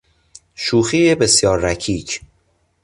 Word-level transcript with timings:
شوخی 0.55 1.15
بسیار 1.15 1.59
رکیک 1.65 2.21